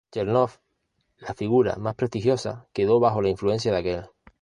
Chernov, 0.11 0.59
la 1.19 1.35
figura 1.35 1.75
más 1.75 1.93
prestigiosa, 1.93 2.65
quedó 2.73 2.99
bajo 2.99 3.21
la 3.21 3.29
influencia 3.29 3.71
de 3.71 3.77
aquel. 3.77 4.05